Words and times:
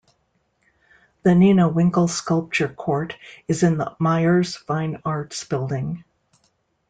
The 1.21 1.35
Nina 1.35 1.69
Winkel 1.69 2.09
Sculpture 2.09 2.69
Court 2.69 3.15
is 3.47 3.61
in 3.61 3.77
the 3.77 3.95
Myers 3.99 4.55
Fine 4.55 4.99
Arts 5.05 5.43
Building. 5.43 6.03